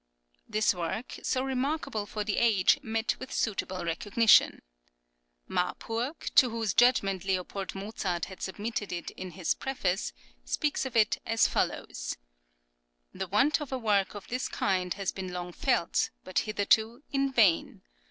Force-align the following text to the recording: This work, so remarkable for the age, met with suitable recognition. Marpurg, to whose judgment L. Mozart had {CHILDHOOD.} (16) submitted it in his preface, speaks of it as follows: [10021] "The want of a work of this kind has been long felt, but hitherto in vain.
This 0.49 0.73
work, 0.73 1.19
so 1.21 1.43
remarkable 1.43 2.07
for 2.07 2.23
the 2.23 2.37
age, 2.39 2.79
met 2.81 3.19
with 3.19 3.31
suitable 3.31 3.85
recognition. 3.85 4.63
Marpurg, 5.47 6.33
to 6.33 6.49
whose 6.49 6.73
judgment 6.73 7.23
L. 7.29 7.45
Mozart 7.75 8.25
had 8.25 8.39
{CHILDHOOD.} 8.39 8.39
(16) 8.39 8.39
submitted 8.39 8.91
it 8.91 9.11
in 9.11 9.31
his 9.33 9.53
preface, 9.53 10.11
speaks 10.43 10.87
of 10.87 10.95
it 10.95 11.19
as 11.27 11.47
follows: 11.47 12.17
[10021] 13.13 13.19
"The 13.19 13.27
want 13.27 13.61
of 13.61 13.71
a 13.71 13.77
work 13.77 14.15
of 14.15 14.27
this 14.27 14.47
kind 14.47 14.95
has 14.95 15.11
been 15.11 15.31
long 15.33 15.53
felt, 15.53 16.09
but 16.23 16.39
hitherto 16.39 17.03
in 17.11 17.31
vain. 17.31 17.83